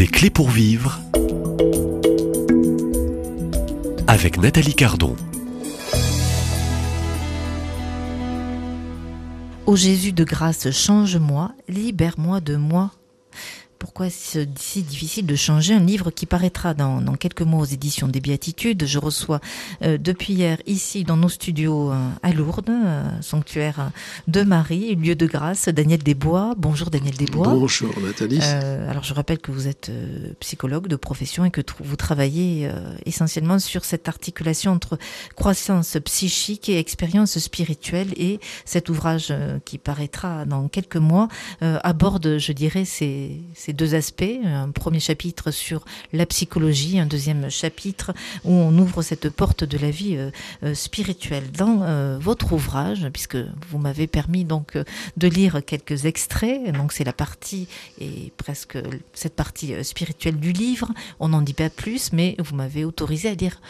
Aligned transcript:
Des 0.00 0.06
clés 0.06 0.30
pour 0.30 0.48
vivre 0.48 0.98
avec 4.06 4.38
Nathalie 4.38 4.74
Cardon. 4.74 5.14
Ô 9.66 9.76
Jésus 9.76 10.14
de 10.14 10.24
grâce, 10.24 10.70
change-moi, 10.70 11.52
libère-moi 11.68 12.40
de 12.40 12.56
moi 12.56 12.92
pourquoi 14.00 14.16
c'est 14.18 14.58
si 14.58 14.82
difficile 14.82 15.26
de 15.26 15.36
changer 15.36 15.74
un 15.74 15.80
livre 15.80 16.10
qui 16.10 16.24
paraîtra 16.24 16.72
dans, 16.72 17.02
quelques 17.16 17.42
mois 17.42 17.60
aux 17.60 17.66
éditions 17.66 18.08
des 18.08 18.20
Béatitudes? 18.20 18.86
Je 18.86 18.98
reçois 18.98 19.40
euh, 19.82 19.98
depuis 19.98 20.32
hier 20.32 20.56
ici 20.64 21.04
dans 21.04 21.18
nos 21.18 21.28
studios 21.28 21.92
euh, 21.92 22.08
à 22.22 22.32
Lourdes, 22.32 22.70
euh, 22.70 23.04
sanctuaire 23.20 23.90
de 24.26 24.42
Marie, 24.42 24.96
lieu 24.96 25.14
de 25.14 25.26
grâce, 25.26 25.68
Daniel 25.68 26.02
Desbois. 26.02 26.54
Bonjour 26.56 26.88
Daniel 26.88 27.14
Desbois. 27.14 27.48
Bonjour 27.48 27.92
Nathalie. 28.00 28.40
alors 28.40 29.02
je 29.02 29.12
rappelle 29.12 29.38
que 29.38 29.50
vous 29.50 29.68
êtes 29.68 29.92
psychologue 30.40 30.86
de 30.86 30.96
profession 30.96 31.44
et 31.44 31.50
que 31.50 31.60
vous 31.80 31.96
travaillez 31.96 32.70
essentiellement 33.04 33.58
sur 33.58 33.84
cette 33.84 34.08
articulation 34.08 34.72
entre 34.72 34.96
croissance 35.36 35.98
psychique 36.06 36.70
et 36.70 36.78
expérience 36.78 37.38
spirituelle 37.38 38.14
et 38.16 38.40
cet 38.64 38.88
ouvrage 38.88 39.34
qui 39.66 39.76
paraîtra 39.76 40.46
dans 40.46 40.68
quelques 40.68 40.96
mois 40.96 41.28
aborde, 41.60 42.38
je 42.38 42.52
dirais, 42.52 42.86
ces 42.86 43.42
deux 43.74 43.89
aspects. 43.94 44.24
Un 44.44 44.70
premier 44.70 45.00
chapitre 45.00 45.50
sur 45.50 45.84
la 46.12 46.26
psychologie, 46.26 46.98
un 46.98 47.06
deuxième 47.06 47.50
chapitre 47.50 48.12
où 48.44 48.52
on 48.52 48.76
ouvre 48.78 49.02
cette 49.02 49.30
porte 49.30 49.64
de 49.64 49.78
la 49.78 49.90
vie 49.90 50.16
euh, 50.16 50.30
euh, 50.64 50.74
spirituelle. 50.74 51.50
Dans 51.52 51.82
euh, 51.82 52.18
votre 52.20 52.52
ouvrage, 52.52 53.08
puisque 53.12 53.36
vous 53.68 53.78
m'avez 53.78 54.06
permis 54.06 54.44
donc 54.44 54.76
de 55.16 55.28
lire 55.28 55.60
quelques 55.64 56.04
extraits, 56.04 56.72
donc 56.72 56.92
c'est 56.92 57.04
la 57.04 57.12
partie 57.12 57.68
et 58.00 58.32
presque 58.36 58.78
cette 59.12 59.36
partie 59.36 59.72
spirituelle 59.84 60.36
du 60.36 60.52
livre. 60.52 60.90
On 61.20 61.28
n'en 61.28 61.42
dit 61.42 61.54
pas 61.54 61.70
plus, 61.70 62.12
mais 62.12 62.36
vous 62.38 62.56
m'avez 62.56 62.84
autorisé 62.84 63.28
à 63.28 63.34
lire 63.34 63.60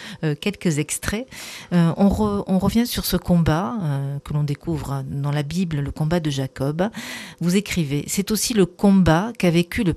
quelques 0.41 0.79
extraits. 0.79 1.27
on, 1.73 2.09
revient 2.59 2.87
sur 2.87 3.05
ce 3.05 3.17
combat 3.17 3.75
que 4.25 4.33
l'on 4.33 4.45
découvre 4.45 5.05
dans 5.09 5.31
la 5.31 5.43
Bible, 5.43 5.81
le 5.81 5.91
combat 5.91 6.21
de 6.21 6.31
Jacob. 6.31 6.89
Vous 7.41 7.57
écrivez, 7.57 8.05
c'est 8.07 8.31
aussi 8.31 8.55
le 8.55 8.67
combat 8.67 9.33
qu'a 9.39 9.51
vécu 9.51 9.85
le 9.85 9.91
le 9.91 9.95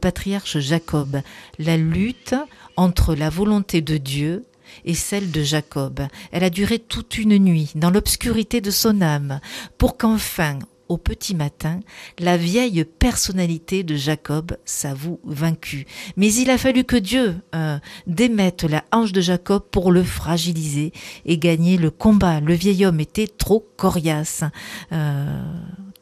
Jacob, 0.59 1.21
la 1.59 1.77
lutte 1.77 2.35
entre 2.77 3.15
la 3.15 3.29
volonté 3.29 3.81
de 3.81 3.97
Dieu 3.97 4.45
et 4.85 4.95
celle 4.95 5.31
de 5.31 5.43
Jacob. 5.43 6.01
Elle 6.31 6.43
a 6.43 6.49
duré 6.49 6.79
toute 6.79 7.17
une 7.17 7.37
nuit, 7.37 7.71
dans 7.75 7.91
l'obscurité 7.91 8.61
de 8.61 8.71
son 8.71 9.01
âme, 9.01 9.39
pour 9.77 9.97
qu'enfin, 9.97 10.59
au 10.89 10.97
petit 10.97 11.35
matin, 11.35 11.79
la 12.19 12.37
vieille 12.37 12.83
personnalité 12.83 13.83
de 13.83 13.95
Jacob 13.95 14.57
s'avoue 14.65 15.19
vaincue. 15.23 15.85
Mais 16.17 16.33
il 16.33 16.49
a 16.49 16.57
fallu 16.57 16.83
que 16.83 16.97
Dieu 16.97 17.35
euh, 17.55 17.79
démette 18.07 18.63
la 18.63 18.83
hanche 18.91 19.11
de 19.11 19.21
Jacob 19.21 19.63
pour 19.71 19.91
le 19.91 20.03
fragiliser 20.03 20.91
et 21.25 21.37
gagner 21.37 21.77
le 21.77 21.89
combat. 21.89 22.41
Le 22.41 22.53
vieil 22.53 22.85
homme 22.85 22.99
était 22.99 23.27
trop 23.27 23.65
coriace. 23.77 24.43
Euh, 24.91 25.43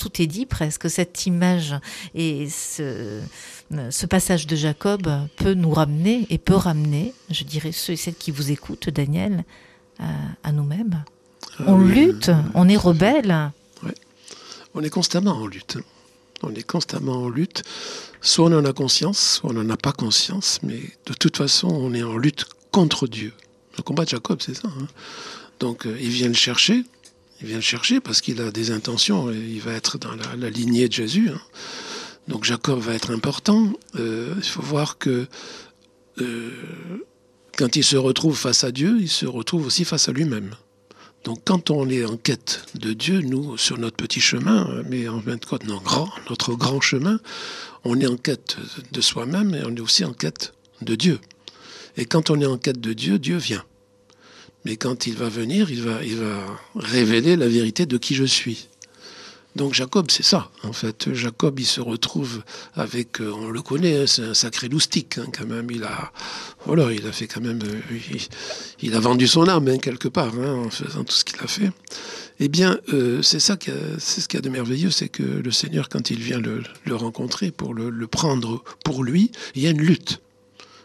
tout 0.02 0.20
est 0.20 0.28
dit 0.28 0.48
presque. 0.48 0.90
Cette 0.90 1.28
image 1.28 1.76
et 2.16 2.50
ce, 2.50 3.22
passage 4.10 4.48
de 4.48 4.56
Jacob 4.56 5.08
peut 5.36 5.54
nous 5.54 5.70
ramener 5.72 6.26
et 6.32 6.40
peut 6.40 6.56
ramener, 6.56 7.14
je 7.30 7.44
dirais, 7.44 7.72
ceux 7.72 7.94
et 7.94 7.98
celles 7.98 8.16
qui 8.16 8.32
vous 8.32 8.52
écoutent, 8.52 8.90
Daniel, 8.90 9.44
à, 10.44 10.52
nous-mêmes. 10.52 11.04
Ah 11.60 11.64
on 11.68 11.78
lutte, 11.78 12.32
on 12.56 12.68
est 12.68 12.78
rebelle. 12.78 13.52
On 14.74 14.82
est 14.82 14.90
constamment 14.90 15.34
en 15.34 15.46
lutte. 15.46 15.78
On 16.42 16.56
est 16.56 16.64
constamment 16.64 17.24
en 17.24 17.30
lutte. 17.30 17.62
Soit 18.22 18.48
on 18.48 18.58
en 18.58 18.66
a 18.66 18.74
conscience, 18.74 19.20
soit 19.20 19.52
on 19.52 19.54
n'en 19.54 19.70
a 19.70 19.78
pas 19.78 19.92
conscience, 19.92 20.60
mais 20.64 20.80
de 21.06 21.14
toute 21.14 21.38
façon, 21.38 21.68
on 21.68 21.94
est 21.94 22.04
en 22.04 22.18
lutte 22.18 22.46
contre 22.72 23.06
Dieu. 23.06 23.34
Le 23.78 23.84
combat 23.84 24.06
de 24.06 24.10
Jacob, 24.10 24.42
c'est 24.42 24.56
ça. 24.56 24.68
Hein. 24.68 24.88
Donc, 25.60 25.86
euh, 25.86 25.96
il 26.02 26.10
vient 26.10 26.28
le 26.28 26.34
chercher, 26.34 26.84
il 27.42 27.48
vient 27.48 27.58
le 27.58 27.62
chercher 27.62 28.00
parce 28.00 28.22
qu'il 28.22 28.42
a 28.42 28.52
des 28.52 28.72
intentions, 28.72 29.32
et 29.32 29.38
il 29.38 29.62
va 29.62 29.74
être 29.74 29.98
dans 29.98 30.16
la, 30.16 30.50
lignée 30.50 30.88
de 30.88 30.94
Jésus. 30.94 31.30
Hein. 31.30 31.42
Donc 32.28 32.44
Jacob 32.44 32.80
va 32.80 32.94
être 32.94 33.12
important. 33.12 33.74
Euh, 33.96 34.34
il 34.38 34.44
faut 34.44 34.62
voir 34.62 34.98
que 34.98 35.28
euh, 36.20 36.52
quand 37.58 37.76
il 37.76 37.84
se 37.84 37.98
retrouve 37.98 38.38
face 38.38 38.64
à 38.64 38.72
Dieu, 38.72 38.98
il 39.00 39.10
se 39.10 39.26
retrouve 39.26 39.66
aussi 39.66 39.86
face 39.86 40.08
à 40.08 40.12
lui-même. 40.12 40.52
Donc 41.24 41.42
quand 41.46 41.70
on 41.70 41.90
est 41.90 42.06
en 42.06 42.18
quête 42.18 42.66
de 42.76 42.94
Dieu, 42.94 43.22
nous, 43.22 43.58
sur 43.58 43.78
notre 43.78 43.96
petit 43.96 44.22
chemin, 44.22 44.84
mais 44.90 45.08
en 45.08 45.22
fin 45.22 45.36
de 45.36 45.46
compte, 45.46 45.66
grand, 45.66 46.10
notre 46.30 46.56
grand 46.56 46.82
chemin, 46.82 47.20
on 47.84 48.00
est 48.00 48.08
en 48.08 48.18
quête 48.18 48.58
de 48.92 49.02
soi-même 49.02 49.54
et 49.54 49.64
on 49.66 49.76
est 49.76 49.82
aussi 49.82 50.04
en 50.06 50.14
quête 50.14 50.54
de 50.82 50.96
Dieu. 50.96 51.20
Et 51.98 52.06
quand 52.06 52.30
on 52.30 52.40
est 52.40 52.46
en 52.46 52.58
quête 52.58 52.80
de 52.80 52.94
Dieu, 52.94 53.20
Dieu 53.20 53.38
vient. 53.38 53.64
Mais 54.66 54.78
quand 54.78 55.08
il 55.08 55.16
va 55.16 55.30
venir, 55.30 55.72
il 55.72 55.82
va, 55.82 56.04
il 56.04 56.18
va 56.18 56.38
révéler 56.76 57.36
la 57.36 57.48
vérité 57.48 57.86
de 57.86 57.98
qui 57.98 58.16
je 58.16 58.26
suis. 58.26 58.68
Donc 59.56 59.74
Jacob, 59.74 60.10
c'est 60.10 60.24
ça, 60.24 60.50
en 60.64 60.72
fait. 60.72 61.14
Jacob, 61.14 61.60
il 61.60 61.66
se 61.66 61.82
retrouve 61.82 62.42
avec, 62.74 63.20
euh, 63.20 63.34
on 63.34 63.50
le 63.50 63.62
connaît, 63.62 64.02
hein, 64.02 64.08
c'est 64.08 64.24
un 64.24 64.34
sacré 64.34 64.70
loustique, 64.70 65.18
hein, 65.18 65.26
quand 65.34 65.46
même. 65.46 65.70
Il 65.72 65.84
a, 65.84 66.14
voilà, 66.66 66.92
il 66.94 67.06
a 67.06 67.12
fait 67.12 67.28
quand 67.28 67.42
même, 67.42 67.60
euh, 67.62 67.98
il, 68.82 68.96
a 68.96 69.00
vendu 69.00 69.28
son 69.28 69.50
âme, 69.50 69.68
hein, 69.68 69.78
quelque 69.78 70.08
part, 70.08 70.34
en 70.40 70.70
faisant 70.70 71.04
tout 71.04 71.14
ce 71.14 71.26
qu'il 71.26 71.40
a 71.42 71.48
fait. 71.48 71.72
Eh 72.40 72.48
bien, 72.48 72.80
euh, 72.94 73.22
c'est 73.22 73.42
ça, 73.42 73.58
c'est 74.00 74.22
ce 74.22 74.28
qu'il 74.30 74.38
y 74.38 74.42
a 74.42 74.42
de 74.42 74.50
merveilleux, 74.50 74.90
c'est 74.90 75.10
que 75.10 75.24
le 75.24 75.52
Seigneur, 75.52 75.90
quand 75.90 76.12
il 76.12 76.20
vient 76.20 76.40
le, 76.40 76.64
rencontrer 76.96 77.52
pour 77.52 77.74
le 77.74 78.08
prendre 78.08 78.64
pour 78.86 79.04
lui, 79.04 79.32
il 79.56 79.64
y 79.64 79.68
a 79.68 79.72
une 79.72 79.82
lutte. 79.82 80.22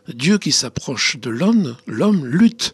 Dieu 0.09 0.39
qui 0.39 0.53
s'approche 0.53 1.17
de 1.19 1.31
l'homme, 1.31 1.77
l'homme 1.87 2.27
lutte 2.27 2.73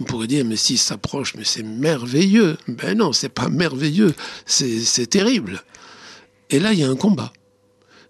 on 0.00 0.04
pourrait 0.04 0.26
dire, 0.26 0.44
mais 0.44 0.56
s'il 0.56 0.78
s'approche, 0.78 1.34
mais 1.34 1.44
c'est 1.44 1.62
merveilleux. 1.62 2.56
Ben 2.68 2.96
non, 2.96 3.12
c'est 3.12 3.28
pas 3.28 3.48
merveilleux, 3.48 4.14
c'est 4.46 5.08
terrible. 5.08 5.62
Et 6.50 6.58
là, 6.58 6.72
il 6.72 6.80
y 6.80 6.84
a 6.84 6.88
un 6.88 6.96
combat. 6.96 7.32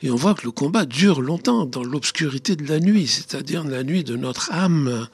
Et 0.00 0.10
on 0.10 0.14
voit 0.14 0.34
que 0.34 0.44
le 0.44 0.52
combat 0.52 0.84
dure 0.84 1.20
longtemps 1.20 1.66
dans 1.66 1.82
l'obscurité 1.82 2.54
de 2.54 2.68
la 2.68 2.78
nuit, 2.78 3.08
c'est-à-dire 3.08 3.64
la 3.64 3.82
nuit 3.82 4.04
de 4.04 4.14
notre 4.14 4.52
âme. 4.52 5.08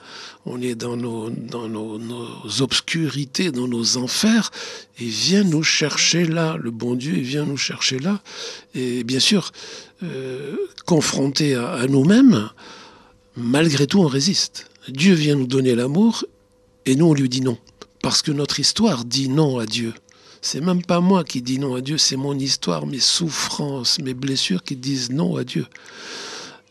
On 0.45 0.61
est 0.61 0.75
dans 0.75 0.97
nos, 0.97 1.31
dans 1.31 1.69
nos, 1.69 1.99
obscurités, 2.61 3.51
dans 3.51 3.67
nos 3.67 3.97
enfers, 3.97 4.51
et 4.99 5.07
vient 5.07 5.43
nous 5.43 5.63
chercher 5.63 6.27
là. 6.27 6.59
Le 6.61 6.71
bon 6.71 6.97
Dieu, 6.97 7.15
il 7.17 7.23
vient 7.23 7.47
nous 7.47 7.57
chercher 7.57 7.99
là. 7.99 8.21
Et 8.75 9.05
bien 9.05 9.21
sûr, 9.21 9.53
euh, 10.03 10.55
confronté 10.85 11.55
à 11.55 11.87
nous-mêmes, 11.87 12.51
malgré 13.37 13.87
tout, 13.87 14.01
on 14.01 14.07
résiste. 14.07 14.69
Dieu 14.89 15.15
vient 15.15 15.35
nous 15.35 15.47
donner 15.47 15.75
l'amour 15.75 16.27
et 16.87 16.97
nous, 16.97 17.07
on 17.07 17.15
lui 17.15 17.29
dit 17.29 17.41
non. 17.41 17.59
Parce 18.03 18.23
que 18.23 18.33
notre 18.33 18.61
histoire 18.61 19.05
dit 19.05 19.29
non 19.29 19.59
à 19.59 19.67
Dieu. 19.67 19.95
C'est 20.43 20.61
même 20.61 20.83
pas 20.85 21.01
moi 21.01 21.25
qui 21.25 21.41
dis 21.41 21.59
non 21.59 21.75
à 21.75 21.81
Dieu, 21.81 21.97
c'est 21.97 22.17
mon 22.17 22.39
histoire, 22.39 22.87
mes 22.87 23.01
souffrances, 23.01 23.99
mes 23.99 24.13
blessures 24.13 24.63
qui 24.63 24.77
disent 24.77 25.11
non 25.11 25.37
à 25.37 25.45
Dieu. 25.45 25.67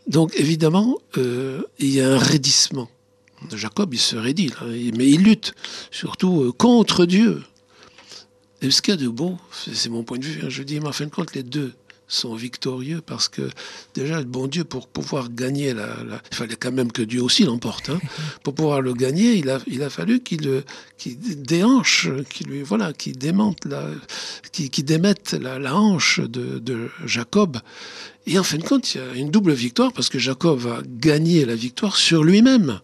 Donc 0.06 0.34
évidemment, 0.36 1.00
euh, 1.18 1.64
il 1.80 1.90
y 1.90 2.02
a 2.02 2.14
un 2.14 2.18
raidissement. 2.20 2.90
Jacob, 3.52 3.94
il 3.94 4.00
se 4.00 4.16
raidit, 4.16 4.54
mais 4.96 5.10
il 5.10 5.24
lutte 5.24 5.54
surtout 5.90 6.44
euh, 6.44 6.52
contre 6.52 7.06
Dieu. 7.06 7.44
Et 8.62 8.72
ce 8.72 8.82
qu'il 8.82 8.94
y 8.94 8.98
a 8.98 9.00
de 9.02 9.10
beau, 9.10 9.38
c'est 9.52 9.90
mon 9.90 10.04
point 10.04 10.20
de 10.20 10.26
vue, 10.26 10.42
hein, 10.44 10.50
je 10.50 10.64
dis, 10.64 10.80
mais 10.80 10.88
en 10.88 10.94
fin 10.94 11.06
de 11.06 11.10
compte, 11.10 11.34
les 11.34 11.44
deux 11.44 11.74
sont 12.14 12.36
victorieux 12.36 13.02
parce 13.06 13.28
que 13.28 13.50
déjà 13.94 14.20
le 14.20 14.26
bon 14.26 14.48
Dieu 14.48 14.64
pour 14.64 14.88
pouvoir 14.88 15.32
gagner 15.32 15.74
la, 15.74 15.88
il 16.32 16.36
fallait 16.36 16.56
quand 16.56 16.72
même 16.72 16.92
que 16.92 17.02
Dieu 17.02 17.22
aussi 17.22 17.44
l'emporte 17.44 17.90
hein. 17.90 18.00
pour 18.44 18.54
pouvoir 18.54 18.82
le 18.82 18.94
gagner 18.94 19.34
il 19.34 19.50
a 19.50 19.60
il 19.68 19.84
a 19.84 19.90
fallu 19.90 20.22
qu'il 20.22 20.64
qu'il 20.98 21.18
déhanche 21.42 22.10
qu'il 22.30 22.48
lui 22.48 22.62
voilà 22.62 22.94
qu'il 22.94 23.18
démente 23.18 23.66
la 23.66 23.86
qui, 24.52 24.70
démette 24.84 25.34
la, 25.34 25.76
hanche 25.76 26.20
de, 26.20 26.60
de, 26.60 26.90
Jacob 27.06 27.58
et 28.28 28.38
en 28.38 28.44
fin 28.44 28.58
de 28.58 28.64
compte 28.64 28.94
il 28.94 28.98
y 29.00 29.02
a 29.02 29.14
une 29.16 29.32
double 29.32 29.54
victoire 29.54 29.92
parce 29.94 30.10
que 30.10 30.20
Jacob 30.20 30.60
va 30.60 30.82
gagner 30.86 31.46
la 31.46 31.56
victoire 31.56 31.96
sur 31.96 32.24
lui-même 32.24 32.80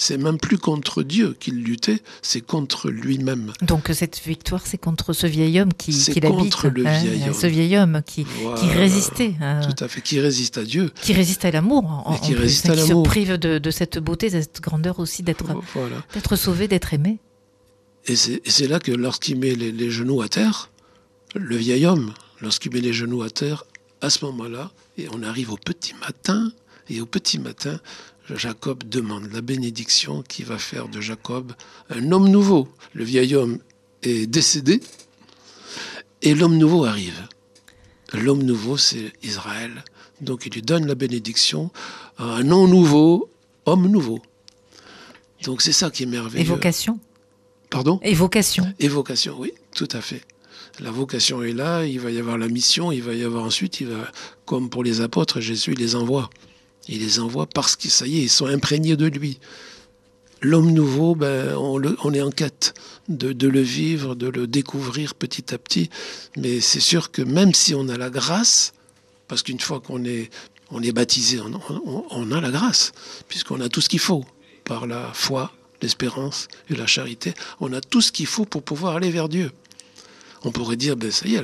c'est 0.00 0.16
même 0.16 0.38
plus 0.38 0.58
contre 0.58 1.02
Dieu 1.02 1.36
qu'il 1.40 1.64
luttait, 1.64 2.00
c'est 2.22 2.40
contre 2.40 2.88
lui-même. 2.88 3.52
Donc 3.62 3.90
cette 3.92 4.22
victoire, 4.24 4.64
c'est 4.64 4.78
contre 4.78 5.12
ce 5.12 5.26
vieil 5.26 5.60
homme 5.60 5.74
qui, 5.74 5.90
qui 5.90 6.20
contre 6.20 6.68
le 6.68 6.86
hein, 6.86 7.02
vieil 7.02 7.24
homme. 7.24 7.34
Ce 7.34 7.46
vieil 7.48 7.76
homme 7.76 8.00
qui, 8.06 8.24
qui 8.24 8.66
résistait. 8.68 9.34
Hein. 9.40 9.60
Tout 9.60 9.84
à 9.84 9.88
fait, 9.88 10.00
qui 10.00 10.20
résiste 10.20 10.56
à 10.56 10.62
Dieu. 10.62 10.92
Qui 11.02 11.14
résiste 11.14 11.44
à 11.44 11.50
l'amour. 11.50 12.04
En, 12.06 12.16
qui 12.16 12.36
résiste 12.36 12.70
à. 12.70 12.76
Qui 12.76 12.86
se 12.86 13.02
prive 13.02 13.32
de, 13.34 13.70
cette 13.72 13.98
beauté, 13.98 14.30
de 14.30 14.40
cette 14.40 14.60
grandeur 14.60 15.00
aussi, 15.00 15.24
d'être 15.24 15.46
d'être 16.14 16.36
sauvé, 16.36 16.68
d'être 16.68 16.94
aimé. 16.94 17.18
Et 18.06 18.14
c'est 18.14 18.68
là 18.68 18.78
que 18.78 18.92
lorsqu'il 18.92 19.36
met 19.36 19.56
les 19.56 19.90
genoux 19.90 20.22
à 20.22 20.28
terre, 20.28 20.70
le 21.34 21.56
vieil 21.56 21.86
homme, 21.86 22.14
lorsqu'il 22.40 22.72
met 22.72 22.80
les 22.80 22.92
genoux 22.92 23.22
à 23.22 23.30
terre, 23.30 23.64
à 24.00 24.10
ce 24.10 24.24
moment-là, 24.26 24.70
et 24.96 25.08
on 25.12 25.24
arrive 25.24 25.52
au 25.52 25.56
petit 25.56 25.94
matin, 25.94 26.52
et 26.88 27.00
au 27.00 27.06
petit 27.06 27.38
matin, 27.38 27.80
Jacob 28.34 28.84
demande 28.84 29.32
la 29.32 29.40
bénédiction 29.40 30.22
qui 30.22 30.42
va 30.42 30.58
faire 30.58 30.88
de 30.88 31.00
Jacob 31.00 31.52
un 31.90 32.12
homme 32.12 32.28
nouveau. 32.28 32.68
Le 32.94 33.04
vieil 33.04 33.34
homme 33.34 33.58
est 34.02 34.26
décédé 34.26 34.80
et 36.22 36.34
l'homme 36.34 36.56
nouveau 36.56 36.84
arrive. 36.84 37.26
L'homme 38.12 38.42
nouveau, 38.42 38.76
c'est 38.76 39.12
Israël. 39.22 39.84
Donc 40.20 40.46
il 40.46 40.52
lui 40.52 40.62
donne 40.62 40.86
la 40.86 40.94
bénédiction 40.94 41.70
à 42.16 42.24
un 42.24 42.42
nom 42.42 42.66
nouveau, 42.66 43.30
homme 43.66 43.88
nouveau. 43.88 44.20
Donc 45.44 45.62
c'est 45.62 45.72
ça 45.72 45.90
qui 45.90 46.02
est 46.02 46.06
merveilleux. 46.06 46.44
Évocation. 46.44 46.98
Pardon? 47.70 48.00
Évocation. 48.02 48.72
Évocation, 48.78 49.36
oui, 49.38 49.52
tout 49.74 49.88
à 49.92 50.00
fait. 50.00 50.22
La 50.80 50.90
vocation 50.90 51.42
est 51.42 51.52
là, 51.52 51.84
il 51.84 52.00
va 52.00 52.10
y 52.10 52.18
avoir 52.18 52.38
la 52.38 52.48
mission, 52.48 52.92
il 52.92 53.02
va 53.02 53.14
y 53.14 53.24
avoir 53.24 53.44
ensuite, 53.44 53.80
il 53.80 53.88
va, 53.88 54.10
comme 54.46 54.70
pour 54.70 54.84
les 54.84 55.00
apôtres, 55.00 55.40
Jésus 55.40 55.74
les 55.74 55.94
envoie. 55.94 56.30
Il 56.88 57.00
les 57.00 57.20
envoie 57.20 57.46
parce 57.46 57.76
que 57.76 57.88
ça 57.88 58.06
y 58.06 58.18
est, 58.18 58.22
ils 58.22 58.30
sont 58.30 58.46
imprégnés 58.46 58.96
de 58.96 59.06
lui. 59.06 59.38
L'homme 60.40 60.72
nouveau, 60.72 61.14
ben, 61.14 61.54
on, 61.56 62.14
est 62.14 62.22
en 62.22 62.30
quête 62.30 62.74
de, 63.08 63.48
le 63.48 63.60
vivre, 63.60 64.14
de 64.14 64.28
le 64.28 64.46
découvrir 64.46 65.14
petit 65.14 65.52
à 65.52 65.58
petit. 65.58 65.90
Mais 66.36 66.60
c'est 66.60 66.80
sûr 66.80 67.10
que 67.10 67.22
même 67.22 67.52
si 67.54 67.74
on 67.74 67.88
a 67.88 67.96
la 67.96 68.08
grâce, 68.08 68.72
parce 69.26 69.42
qu'une 69.42 69.58
fois 69.58 69.80
qu'on 69.80 70.04
est, 70.04 70.30
on 70.70 70.82
est 70.82 70.92
baptisé, 70.92 71.40
on, 71.40 72.32
a 72.32 72.40
la 72.40 72.50
grâce, 72.50 72.92
puisqu'on 73.28 73.60
a 73.60 73.68
tout 73.68 73.80
ce 73.80 73.88
qu'il 73.88 73.98
faut 73.98 74.24
par 74.64 74.86
la 74.86 75.10
foi, 75.12 75.52
l'espérance 75.82 76.48
et 76.70 76.76
la 76.76 76.86
charité. 76.86 77.34
On 77.60 77.72
a 77.72 77.80
tout 77.80 78.00
ce 78.00 78.12
qu'il 78.12 78.26
faut 78.26 78.44
pour 78.44 78.62
pouvoir 78.62 78.96
aller 78.96 79.10
vers 79.10 79.28
Dieu. 79.28 79.50
On 80.44 80.52
pourrait 80.52 80.76
dire, 80.76 80.96
ben 80.96 81.10
ça 81.10 81.26
y 81.26 81.34
est, 81.34 81.42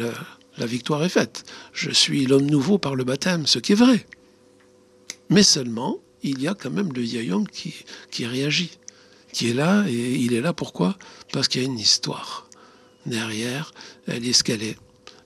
la 0.56 0.66
victoire 0.66 1.02
est 1.02 1.08
faite. 1.08 1.44
Je 1.72 1.90
suis 1.90 2.26
l'homme 2.26 2.46
nouveau 2.46 2.78
par 2.78 2.94
le 2.94 3.02
baptême, 3.02 3.46
ce 3.46 3.58
qui 3.58 3.72
est 3.72 3.76
vrai. 3.76 4.06
Mais 5.30 5.42
seulement, 5.42 5.98
il 6.22 6.40
y 6.40 6.48
a 6.48 6.54
quand 6.54 6.70
même 6.70 6.92
le 6.92 7.02
vieil 7.02 7.32
homme 7.32 7.46
qui, 7.48 7.74
qui 8.10 8.26
réagit, 8.26 8.78
qui 9.32 9.50
est 9.50 9.54
là, 9.54 9.84
et 9.88 10.12
il 10.14 10.32
est 10.34 10.40
là 10.40 10.52
pourquoi? 10.52 10.96
Parce 11.32 11.48
qu'il 11.48 11.62
y 11.62 11.64
a 11.64 11.68
une 11.68 11.78
histoire. 11.78 12.48
Derrière, 13.06 13.72
elle 14.06 14.26
est 14.26 14.32
ce 14.32 14.42
qu'elle 14.44 14.62
est. 14.62 14.76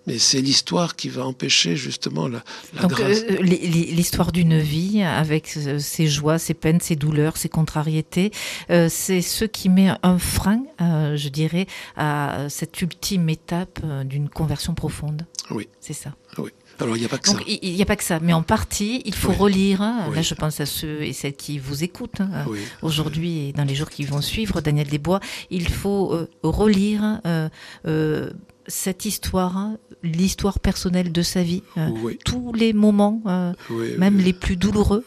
Mais 0.06 0.18
c'est 0.18 0.40
l'histoire 0.40 0.96
qui 0.96 1.10
va 1.10 1.26
empêcher 1.26 1.76
justement 1.76 2.28
la, 2.28 2.42
la 2.74 2.80
Donc 2.82 2.92
grâce. 2.92 3.18
euh, 3.28 3.42
l'histoire 3.42 4.32
d'une 4.32 4.58
vie 4.58 5.02
avec 5.02 5.54
euh, 5.58 5.78
ses 5.78 6.06
joies, 6.06 6.38
ses 6.38 6.54
peines, 6.54 6.80
ses 6.80 6.96
douleurs, 6.96 7.36
ses 7.36 7.50
contrariétés, 7.50 8.30
euh, 8.70 8.88
c'est 8.90 9.20
ce 9.20 9.44
qui 9.44 9.68
met 9.68 9.90
un 10.02 10.18
frein, 10.18 10.62
euh, 10.80 11.14
je 11.18 11.28
dirais, 11.28 11.66
à 11.96 12.46
cette 12.48 12.80
ultime 12.80 13.28
étape 13.28 13.80
d'une 14.06 14.30
conversion 14.30 14.74
profonde. 14.74 15.26
Oui. 15.50 15.68
C'est 15.78 15.92
ça. 15.92 16.14
Oui. 16.38 16.50
Alors 16.80 16.96
il 16.96 17.00
n'y 17.00 17.06
a 17.06 17.08
pas 17.08 17.18
que 17.18 17.26
Donc 17.30 17.38
ça. 17.40 17.44
il 17.46 17.72
n'y 17.74 17.82
a 17.82 17.86
pas 17.86 17.96
que 17.96 18.04
ça, 18.04 18.20
mais 18.20 18.32
en 18.32 18.42
partie, 18.42 19.02
il 19.04 19.14
faut 19.14 19.30
Oui. 19.30 19.36
relire. 19.36 19.82
hein. 19.82 20.04
Oui. 20.08 20.16
Là, 20.16 20.22
je 20.22 20.34
pense 20.34 20.60
à 20.60 20.66
ceux 20.66 21.02
et 21.02 21.12
celles 21.12 21.34
qui 21.36 21.58
vous 21.58 21.82
écoutent. 21.84 22.20
hein, 22.20 22.44
Oui. 22.48 22.60
aujourd'hui 22.82 23.48
et 23.48 23.52
dans 23.52 23.64
les 23.64 23.74
jours 23.74 23.90
qui 23.90 24.04
vont 24.04 24.20
suivre, 24.20 24.60
Daniel 24.60 24.86
Desbois, 24.88 25.20
il 25.50 25.68
faut 25.68 26.12
euh, 26.14 26.28
relire 26.42 27.20
euh, 27.26 27.48
euh, 27.86 28.30
cette 28.68 29.04
histoire, 29.06 29.56
hein, 29.56 29.78
l'histoire 30.02 30.60
personnelle 30.60 31.10
de 31.10 31.22
sa 31.22 31.42
vie, 31.42 31.62
euh, 31.78 31.88
Oui. 32.02 32.18
tous 32.24 32.52
les 32.52 32.72
moments, 32.72 33.22
euh, 33.26 33.52
Oui, 33.70 33.94
même 33.98 34.18
les 34.18 34.32
plus 34.32 34.56
douloureux, 34.56 35.04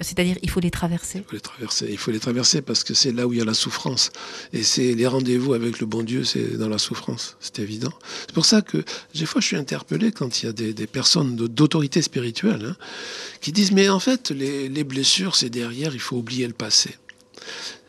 c'est-à-dire 0.00 0.36
il 0.42 0.48
faut 0.48 0.60
les 0.60 0.70
traverser. 0.70 1.18
Il 1.18 1.24
faut 1.24 1.34
les 1.34 1.40
traverser. 1.40 1.86
Il 1.90 1.98
faut 1.98 2.10
les 2.12 2.20
traverser 2.20 2.62
parce 2.62 2.84
que 2.84 2.94
c'est 2.94 3.12
là 3.12 3.26
où 3.26 3.32
il 3.32 3.38
y 3.40 3.42
a 3.42 3.44
la 3.44 3.54
souffrance. 3.54 4.10
Et 4.52 4.62
c'est 4.62 4.94
les 4.94 5.06
rendez-vous 5.06 5.52
avec 5.54 5.80
le 5.80 5.86
bon 5.86 6.02
Dieu, 6.02 6.24
c'est 6.24 6.56
dans 6.56 6.68
la 6.68 6.78
souffrance. 6.78 7.36
C'est 7.40 7.58
évident. 7.58 7.92
C'est 8.20 8.32
pour 8.32 8.46
ça 8.46 8.62
que 8.62 8.84
des 9.14 9.26
fois 9.26 9.40
je 9.40 9.48
suis 9.48 9.56
interpellé 9.56 10.12
quand 10.12 10.42
il 10.42 10.46
y 10.46 10.48
a 10.48 10.52
des, 10.52 10.72
des 10.72 10.86
personnes 10.86 11.34
de- 11.36 11.46
d'autorité 11.48 12.02
spirituelle 12.02 12.64
hein, 12.70 12.76
qui 13.40 13.52
disent 13.52 13.72
mais 13.72 13.88
en 13.88 14.00
fait 14.00 14.30
les, 14.30 14.68
les 14.68 14.84
blessures 14.84 15.34
c'est 15.36 15.50
derrière, 15.50 15.92
il 15.94 16.00
faut 16.00 16.16
oublier 16.16 16.46
le 16.46 16.54
passé. 16.54 16.96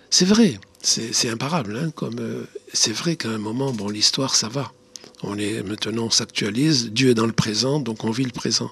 C'est 0.09 0.25
vrai, 0.25 0.59
c'est 0.81 1.13
c'est 1.13 1.29
imparable. 1.29 1.77
hein, 1.77 1.91
comme 1.91 2.19
euh, 2.19 2.43
c'est 2.73 2.91
vrai 2.93 3.15
qu'à 3.15 3.29
un 3.29 3.37
moment 3.37 3.71
bon 3.71 3.89
l'histoire 3.89 4.35
ça 4.35 4.49
va. 4.49 4.71
On 5.23 5.37
est 5.37 5.63
maintenant 5.63 6.05
on 6.05 6.09
s'actualise. 6.09 6.91
Dieu 6.91 7.11
est 7.11 7.13
dans 7.15 7.25
le 7.25 7.33
présent, 7.33 7.79
donc 7.79 8.03
on 8.03 8.11
vit 8.11 8.25
le 8.25 8.31
présent. 8.31 8.71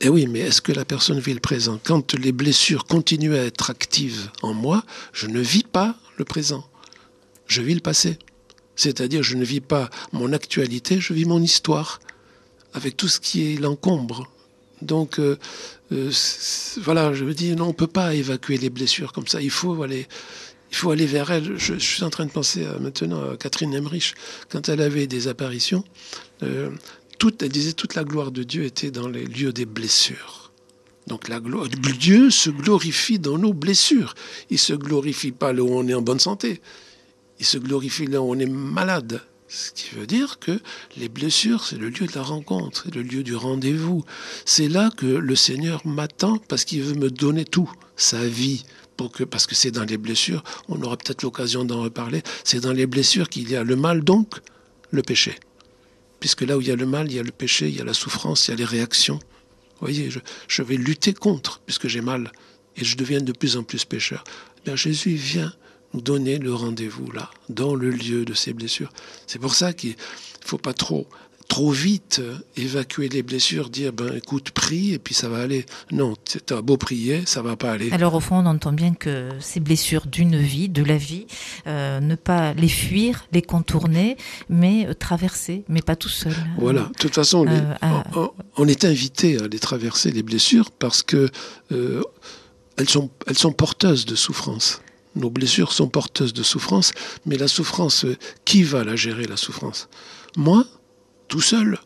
Eh 0.00 0.08
oui, 0.08 0.26
mais 0.26 0.40
est-ce 0.40 0.62
que 0.62 0.72
la 0.72 0.84
personne 0.84 1.18
vit 1.18 1.34
le 1.34 1.40
présent? 1.40 1.78
Quand 1.84 2.14
les 2.14 2.32
blessures 2.32 2.86
continuent 2.86 3.34
à 3.34 3.44
être 3.44 3.68
actives 3.68 4.30
en 4.42 4.54
moi, 4.54 4.82
je 5.12 5.26
ne 5.26 5.40
vis 5.40 5.64
pas 5.64 5.96
le 6.16 6.24
présent. 6.24 6.66
Je 7.46 7.60
vis 7.60 7.74
le 7.74 7.80
passé. 7.80 8.18
C'est-à-dire, 8.76 9.22
je 9.22 9.36
ne 9.36 9.44
vis 9.44 9.60
pas 9.60 9.90
mon 10.12 10.32
actualité, 10.32 11.00
je 11.00 11.12
vis 11.12 11.26
mon 11.26 11.42
histoire, 11.42 12.00
avec 12.72 12.96
tout 12.96 13.08
ce 13.08 13.20
qui 13.20 13.56
l'encombre. 13.56 14.30
Donc, 14.80 15.18
euh, 15.18 15.36
euh, 15.92 16.10
voilà, 16.78 17.12
je 17.12 17.24
me 17.24 17.34
dis, 17.34 17.54
non, 17.54 17.64
on 17.64 17.68
ne 17.68 17.72
peut 17.72 17.86
pas 17.86 18.14
évacuer 18.14 18.56
les 18.56 18.70
blessures 18.70 19.12
comme 19.12 19.26
ça. 19.26 19.42
Il 19.42 19.50
faut 19.50 19.82
aller, 19.82 20.08
il 20.70 20.76
faut 20.76 20.90
aller 20.90 21.06
vers 21.06 21.30
elle. 21.30 21.58
Je, 21.58 21.74
suis 21.74 22.04
en 22.04 22.10
train 22.10 22.26
de 22.26 22.30
penser 22.30 22.64
maintenant 22.80 23.32
à 23.32 23.36
Catherine 23.36 23.74
Emmerich, 23.74 24.14
quand 24.48 24.68
elle 24.68 24.80
avait 24.80 25.06
des 25.06 25.28
apparitions. 25.28 25.84
euh, 26.42 26.70
toute, 27.18 27.42
elle 27.42 27.50
disait 27.50 27.74
toute 27.74 27.94
la 27.94 28.04
gloire 28.04 28.30
de 28.30 28.42
Dieu 28.42 28.64
était 28.64 28.90
dans 28.90 29.06
les 29.06 29.26
lieux 29.26 29.52
des 29.52 29.66
blessures. 29.66 30.52
Donc 31.06 31.28
la 31.28 31.38
gloire, 31.38 31.68
Dieu 31.68 32.30
se 32.30 32.48
glorifie 32.48 33.18
dans 33.18 33.36
nos 33.36 33.52
blessures. 33.52 34.14
Il 34.48 34.58
se 34.58 34.72
glorifie 34.72 35.32
pas 35.32 35.52
là 35.52 35.62
où 35.62 35.68
on 35.70 35.86
est 35.86 35.94
en 35.94 36.02
bonne 36.02 36.18
santé. 36.18 36.62
Il 37.38 37.44
se 37.44 37.58
glorifie 37.58 38.06
là 38.06 38.22
où 38.22 38.32
on 38.32 38.38
est 38.38 38.46
malade. 38.46 39.20
Ce 39.48 39.72
qui 39.72 39.94
veut 39.96 40.06
dire 40.06 40.38
que 40.38 40.60
les 40.96 41.08
blessures, 41.08 41.64
c'est 41.64 41.76
le 41.76 41.88
lieu 41.88 42.06
de 42.06 42.14
la 42.14 42.22
rencontre, 42.22 42.84
c'est 42.84 42.94
le 42.94 43.02
lieu 43.02 43.24
du 43.24 43.34
rendez-vous. 43.34 44.04
C'est 44.44 44.68
là 44.68 44.90
que 44.96 45.06
le 45.06 45.34
Seigneur 45.34 45.84
m'attend 45.84 46.38
parce 46.48 46.64
qu'il 46.64 46.82
veut 46.82 46.94
me 46.94 47.10
donner 47.10 47.44
tout, 47.44 47.70
sa 47.96 48.24
vie, 48.24 48.64
parce 49.08 49.46
que 49.46 49.54
c'est 49.54 49.70
dans 49.70 49.84
les 49.84 49.96
blessures, 49.96 50.42
on 50.68 50.80
aura 50.82 50.96
peut-être 50.96 51.22
l'occasion 51.22 51.64
d'en 51.64 51.82
reparler, 51.82 52.22
c'est 52.44 52.60
dans 52.60 52.72
les 52.72 52.86
blessures 52.86 53.28
qu'il 53.28 53.50
y 53.50 53.56
a 53.56 53.64
le 53.64 53.76
mal, 53.76 54.02
donc 54.02 54.40
le 54.90 55.02
péché. 55.02 55.36
Puisque 56.18 56.42
là 56.42 56.58
où 56.58 56.60
il 56.60 56.68
y 56.68 56.70
a 56.70 56.76
le 56.76 56.86
mal, 56.86 57.10
il 57.10 57.14
y 57.14 57.18
a 57.18 57.22
le 57.22 57.32
péché, 57.32 57.68
il 57.68 57.76
y 57.76 57.80
a 57.80 57.84
la 57.84 57.94
souffrance, 57.94 58.48
il 58.48 58.50
y 58.50 58.54
a 58.54 58.56
les 58.56 58.64
réactions. 58.64 59.18
Vous 59.80 59.86
voyez, 59.86 60.10
je, 60.48 60.62
vais 60.62 60.76
lutter 60.76 61.14
contre, 61.14 61.60
puisque 61.64 61.88
j'ai 61.88 62.02
mal, 62.02 62.30
et 62.76 62.84
je 62.84 62.96
deviens 62.96 63.20
de 63.20 63.32
plus 63.32 63.56
en 63.56 63.62
plus 63.62 63.84
pécheur. 63.84 64.24
Bien, 64.64 64.76
Jésus 64.76 65.14
vient 65.14 65.52
nous 65.94 66.02
donner 66.02 66.38
le 66.38 66.54
rendez-vous 66.54 67.10
là, 67.12 67.30
dans 67.48 67.74
le 67.74 67.90
lieu 67.90 68.24
de 68.24 68.34
ces 68.34 68.52
blessures. 68.52 68.92
C'est 69.26 69.38
pour 69.38 69.54
ça 69.54 69.72
qu'il 69.72 69.90
ne 69.90 70.46
faut 70.46 70.58
pas 70.58 70.74
trop, 70.74 71.08
trop 71.50 71.72
vite 71.72 72.22
évacuer 72.56 73.08
les 73.08 73.24
blessures, 73.24 73.70
dire 73.70 73.92
ben 73.92 74.14
écoute, 74.16 74.52
prie 74.52 74.94
et 74.94 75.00
puis 75.00 75.14
ça 75.14 75.28
va 75.28 75.38
aller. 75.42 75.66
Non, 75.90 76.14
tu 76.24 76.54
as 76.54 76.62
beau 76.62 76.76
prier, 76.76 77.24
ça 77.26 77.42
va 77.42 77.56
pas 77.56 77.72
aller. 77.72 77.90
Alors 77.90 78.14
au 78.14 78.20
fond, 78.20 78.36
on 78.36 78.46
entend 78.46 78.72
bien 78.72 78.94
que 78.94 79.28
ces 79.40 79.58
blessures 79.58 80.06
d'une 80.06 80.38
vie, 80.38 80.68
de 80.68 80.84
la 80.84 80.96
vie, 80.96 81.26
euh, 81.66 81.98
ne 81.98 82.14
pas 82.14 82.54
les 82.54 82.68
fuir, 82.68 83.26
les 83.32 83.42
contourner, 83.42 84.16
mais 84.48 84.86
euh, 84.86 84.94
traverser, 84.94 85.64
mais 85.68 85.82
pas 85.82 85.96
tout 85.96 86.08
seul. 86.08 86.32
Voilà. 86.56 86.82
De 86.84 86.94
toute 86.98 87.14
façon, 87.16 87.42
les- 87.44 87.50
Euh, 87.50 87.74
ah. 87.82 88.04
on, 88.14 88.30
on 88.56 88.68
est 88.68 88.84
invité 88.84 89.36
à 89.42 89.48
les 89.48 89.58
traverser, 89.58 90.12
les 90.12 90.22
blessures, 90.22 90.70
parce 90.70 91.02
que 91.02 91.28
euh, 91.72 92.00
elles, 92.76 92.88
sont, 92.88 93.10
elles 93.26 93.36
sont 93.38 93.52
porteuses 93.52 94.06
de 94.06 94.14
souffrance. 94.14 94.80
Nos 95.16 95.30
blessures 95.30 95.72
sont 95.72 95.88
porteuses 95.88 96.32
de 96.32 96.44
souffrance, 96.44 96.92
mais 97.26 97.36
la 97.36 97.48
souffrance, 97.48 98.06
qui 98.44 98.62
va 98.62 98.84
la 98.84 98.94
gérer, 98.94 99.24
la 99.26 99.36
souffrance? 99.36 99.88
Moi, 100.36 100.64
tout 101.30 101.40
seul. 101.40 101.78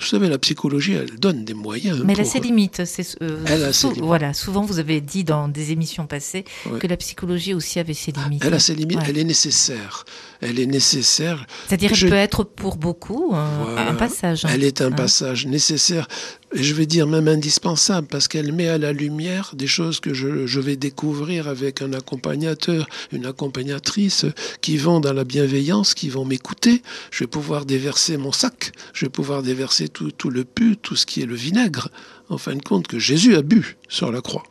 Vous 0.00 0.06
savez, 0.06 0.28
la 0.28 0.38
psychologie, 0.38 0.92
elle 0.92 1.18
donne 1.18 1.44
des 1.44 1.54
moyens. 1.54 2.02
Mais 2.04 2.12
elle 2.12 2.20
a 2.20 2.24
ses 2.24 2.38
limites. 2.38 2.84
c'est, 2.84 3.20
euh, 3.20 3.42
Elle 3.46 3.64
a 3.64 3.72
ses 3.72 3.80
sou- 3.80 3.88
limites. 3.88 4.04
Voilà, 4.04 4.32
souvent 4.32 4.60
vous 4.62 4.78
avez 4.78 5.00
dit 5.00 5.24
dans 5.24 5.48
des 5.48 5.72
émissions 5.72 6.06
passées 6.06 6.44
Ouais. 6.66 6.78
que 6.78 6.86
la 6.86 6.96
psychologie 6.96 7.52
aussi 7.52 7.80
avait 7.80 7.94
ses 7.94 8.12
limites. 8.12 8.44
Elle 8.44 8.54
a 8.54 8.60
ses 8.60 8.76
limites, 8.76 8.98
Ouais. 8.98 9.06
elle 9.08 9.18
est 9.18 9.24
nécessaire. 9.24 10.04
Elle 10.40 10.60
est 10.60 10.66
nécessaire. 10.66 11.46
C'est-à-dire 11.66 11.92
Je- 11.96 12.02
qu'elle 12.02 12.10
peut 12.10 12.14
être 12.16 12.44
pour 12.44 12.76
beaucoup 12.76 13.30
Voilà. 13.30 13.90
un 13.90 13.94
passage. 13.94 14.44
hein. 14.44 14.50
Elle 14.52 14.62
est 14.62 14.82
un 14.82 14.92
Hein. 14.92 14.92
passage 14.92 15.46
nécessaire, 15.46 16.06
et 16.54 16.62
je 16.62 16.74
vais 16.74 16.86
dire 16.86 17.06
même 17.06 17.28
indispensable, 17.28 18.06
parce 18.06 18.26
qu'elle 18.26 18.52
met 18.52 18.68
à 18.68 18.78
la 18.78 18.92
lumière 18.92 19.52
des 19.54 19.66
choses 19.66 20.00
que 20.00 20.14
je, 20.14 20.60
vais 20.60 20.76
découvrir 20.76 21.46
avec 21.46 21.82
un 21.82 21.92
accompagnateur, 21.92 22.88
une 23.12 23.26
accompagnatrice, 23.26 24.24
qui 24.60 24.76
vont 24.78 25.00
dans 25.00 25.12
la 25.12 25.24
bienveillance, 25.24 25.94
qui 25.94 26.08
vont 26.08 26.24
m'écouter. 26.24 26.82
Je 27.10 27.24
vais 27.24 27.28
pouvoir 27.28 27.66
déverser 27.66 28.16
mon 28.16 28.32
sac, 28.32 28.72
je 28.94 29.06
vais 29.06 29.10
pouvoir 29.10 29.42
déverser 29.42 29.88
tout, 29.88 30.10
tout 30.10 30.30
le 30.30 30.44
pu, 30.44 30.76
tout 30.76 30.96
ce 30.96 31.06
qui 31.06 31.20
est 31.20 31.26
le 31.26 31.34
vinaigre, 31.34 31.90
en 32.30 32.38
fin 32.38 32.54
de 32.54 32.62
compte, 32.62 32.88
que 32.88 32.98
Jésus 32.98 33.36
a 33.36 33.42
bu 33.42 33.76
sur 33.88 34.10
la 34.10 34.20
croix. 34.20 34.44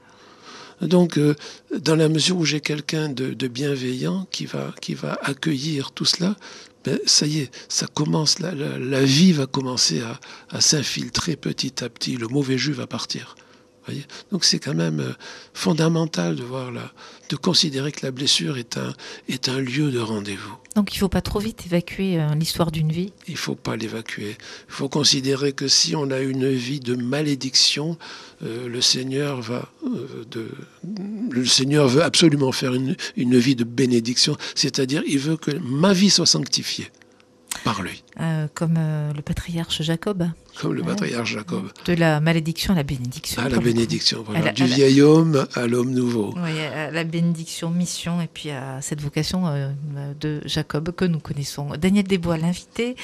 Donc, 0.82 1.18
euh, 1.18 1.36
dans 1.80 1.96
la 1.96 2.10
mesure 2.10 2.38
où 2.38 2.46
j'ai 2.46 2.62
quelqu'un 2.62 3.10
de, 3.10 3.34
de 3.34 3.48
bienveillant 3.48 4.28
qui 4.32 4.46
va, 4.46 4.74
qui 4.82 4.94
va 4.94 5.18
accueillir 5.24 5.92
tout 5.92 6.06
cela, 6.06 6.36
ben, 6.84 7.00
ça 7.06 7.26
y 7.26 7.40
est, 7.40 7.52
ça 7.68 7.88
commence, 7.88 8.40
la, 8.40 8.54
la, 8.54 8.78
la 8.78 9.04
vie 9.04 9.34
va 9.34 9.48
commencer 9.48 10.02
à, 10.02 10.20
à 10.50 10.62
s'infiltrer 10.62 11.36
petit 11.36 11.84
à 11.84 11.90
petit, 11.90 12.16
le 12.18 12.28
mauvais 12.28 12.58
jus 12.58 12.74
va 12.74 12.88
partir. 12.88 13.36
Voyez? 13.88 14.06
Donc 14.32 14.44
c'est 14.44 14.60
quand 14.60 14.74
même 14.74 15.00
euh, 15.00 15.14
fondamental 15.54 16.36
de 16.36 16.44
voir 16.44 16.72
là, 16.72 16.92
de 17.30 17.36
considérer 17.36 17.92
que 17.92 18.06
la 18.06 18.12
blessure 18.12 18.58
est 18.58 18.78
un, 18.78 18.94
est 19.30 19.50
un 19.50 19.60
lieu 19.60 19.92
de 19.92 20.00
rendez-vous. 20.00 20.56
Donc 20.76 20.94
il 20.94 20.98
ne 20.98 21.00
faut 21.00 21.10
pas 21.10 21.22
trop 21.22 21.40
vite 21.40 21.66
évacuer 21.66 22.20
euh, 22.20 22.36
l'histoire 22.36 22.72
d'une 22.72 22.92
vie? 22.92 23.12
Il 23.28 23.34
ne 23.34 23.38
faut 23.38 23.56
pas 23.56 23.76
l'évacuer. 23.76 24.38
Il 24.70 24.74
faut 24.74 24.90
considérer 24.90 25.54
que 25.54 25.68
si 25.68 25.96
on 25.96 26.12
a 26.12 26.20
une 26.20 26.50
vie 26.50 26.80
de 26.80 26.96
malédiction, 26.96 27.98
euh, 28.44 28.68
le 28.68 28.82
Seigneur 28.82 29.42
va 29.42 29.70
euh, 29.86 30.26
de, 30.30 30.50
le 31.32 31.46
Seigneur 31.46 31.88
veut 31.88 32.04
absolument 32.04 32.52
faire 32.52 32.74
une, 32.74 32.96
une 33.16 33.38
vie 33.38 33.56
de 33.56 33.64
bénédiction, 33.64 34.38
c'est-à-dire 34.54 35.02
il 35.08 35.20
veut 35.20 35.38
que 35.38 35.52
ma 35.60 35.94
vie 35.94 36.10
soit 36.10 36.26
sanctifiée 36.26 36.92
par 37.64 37.82
lui. 37.82 38.04
euh, 38.20 38.48
comme 38.54 38.76
euh, 38.78 39.14
le 39.14 39.22
patriarche 39.22 39.82
Jacob. 39.82 40.30
Comme 40.60 40.74
le 40.74 40.84
patriarche 40.84 41.34
Jacob. 41.34 41.70
De 41.86 41.94
la 41.94 42.20
malédiction 42.20 42.74
à 42.74 42.78
la 42.78 42.84
bénédiction. 42.84 43.42
À 43.42 43.50
la 43.50 43.60
bénédiction, 43.60 44.24
voilà. 44.26 44.52
du 44.52 44.66
vieil 44.66 45.02
homme 45.02 45.46
à 45.54 45.68
l'homme 45.68 45.92
nouveau. 45.92 46.34
Oui, 46.36 46.60
à 46.60 46.90
la 46.90 47.04
bénédiction, 47.04 47.70
mission, 47.70 48.22
et 48.22 48.28
puis 48.28 48.50
à 48.50 48.82
cette 48.82 49.02
vocation 49.02 49.44
de 50.20 50.42
Jacob 50.46 50.92
que 50.96 51.06
nous 51.06 51.20
connaissons. 51.20 51.70
Daniel 51.80 52.06
Desbois, 52.06 52.38
l'invité 52.38 52.96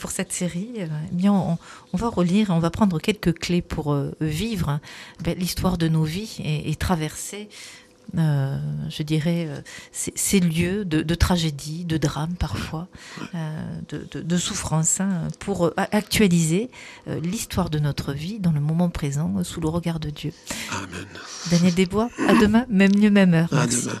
pour 0.00 0.10
cette 0.10 0.32
série, 0.32 0.70
eh 0.78 0.88
bien, 1.12 1.32
on, 1.32 1.96
va 1.96 2.08
relire, 2.08 2.50
on 2.50 2.58
va 2.58 2.70
prendre 2.70 2.98
quelques 2.98 3.38
clés 3.38 3.62
pour 3.62 3.96
vivre 4.20 4.68
hein, 4.70 4.80
ben, 5.22 5.38
l'histoire 5.38 5.78
de 5.78 5.86
nos 5.86 6.02
vies 6.04 6.38
et, 6.44 6.70
et 6.70 6.74
traverser 6.74 7.48
euh, 8.18 8.56
je 8.88 9.02
dirais, 9.02 9.46
euh, 9.48 9.60
ces 9.92 10.40
lieux 10.40 10.84
de, 10.84 11.14
tragédie, 11.14 11.84
de 11.84 11.96
drame 11.96 12.34
parfois, 12.38 12.88
euh, 13.34 13.80
de, 13.88 14.36
souffrance, 14.36 15.00
hein, 15.00 15.28
pour 15.40 15.72
actualiser 15.76 16.70
l'histoire 17.06 17.70
de 17.70 17.78
notre 17.78 18.12
vie 18.12 18.38
dans 18.38 18.52
le 18.52 18.60
moment 18.60 18.90
présent, 18.90 19.42
sous 19.44 19.60
le 19.60 19.68
regard 19.68 20.00
de 20.00 20.10
Dieu. 20.10 20.32
Amen. 20.70 21.06
Daniel 21.50 21.74
Desbois, 21.74 22.10
à 22.28 22.34
demain, 22.34 22.66
même 22.68 22.92
lieu, 22.92 23.10
même 23.10 23.34
heure. 23.34 23.52
À 23.52 23.66
demain. 23.66 24.00